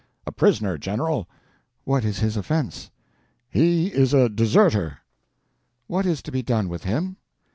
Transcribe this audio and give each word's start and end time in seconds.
"A 0.25 0.31
prisoner, 0.31 0.79
General." 0.79 1.29
"What 1.83 2.03
is 2.03 2.17
his 2.17 2.35
offense?" 2.35 2.89
"He 3.51 3.93
is 3.93 4.15
a 4.15 4.29
deserter." 4.29 4.97
"What 5.85 6.07
is 6.07 6.23
to 6.23 6.31
be 6.31 6.41
done 6.41 6.69
with 6.69 6.85
him?" 6.85 7.17